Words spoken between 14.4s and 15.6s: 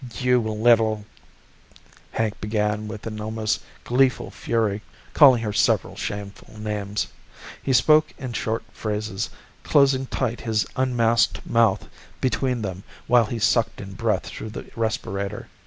the respirator.